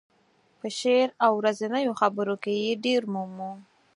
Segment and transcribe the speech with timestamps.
[0.59, 3.51] په شعر او ورځنیو خبرو کې یې ډېر مومو.